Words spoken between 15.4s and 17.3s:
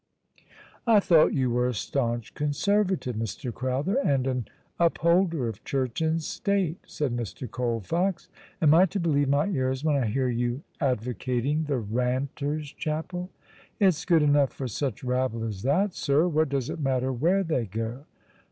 as that, sir. What does it matter